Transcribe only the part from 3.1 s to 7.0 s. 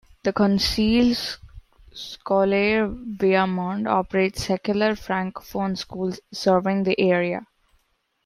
Viamonde" operates secular Francophone schools serving the